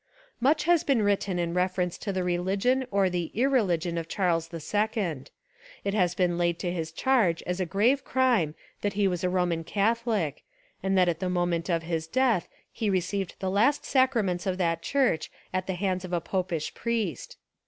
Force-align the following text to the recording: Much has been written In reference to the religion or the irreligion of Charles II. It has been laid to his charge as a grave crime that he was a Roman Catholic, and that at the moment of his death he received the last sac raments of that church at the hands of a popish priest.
Much 0.39 0.63
has 0.63 0.83
been 0.83 1.03
written 1.03 1.37
In 1.37 1.53
reference 1.53 1.95
to 1.99 2.11
the 2.11 2.23
religion 2.23 2.87
or 2.89 3.07
the 3.07 3.29
irreligion 3.35 3.99
of 3.99 4.07
Charles 4.07 4.49
II. 4.51 5.25
It 5.83 5.93
has 5.93 6.15
been 6.15 6.39
laid 6.39 6.57
to 6.57 6.71
his 6.71 6.91
charge 6.91 7.43
as 7.43 7.59
a 7.59 7.67
grave 7.67 8.03
crime 8.03 8.55
that 8.81 8.93
he 8.93 9.07
was 9.07 9.23
a 9.23 9.29
Roman 9.29 9.63
Catholic, 9.63 10.43
and 10.81 10.97
that 10.97 11.07
at 11.07 11.19
the 11.19 11.29
moment 11.29 11.69
of 11.69 11.83
his 11.83 12.07
death 12.07 12.49
he 12.71 12.89
received 12.89 13.35
the 13.39 13.51
last 13.51 13.85
sac 13.85 14.13
raments 14.15 14.47
of 14.47 14.57
that 14.57 14.81
church 14.81 15.29
at 15.53 15.67
the 15.67 15.75
hands 15.75 16.03
of 16.03 16.13
a 16.13 16.19
popish 16.19 16.73
priest. 16.73 17.37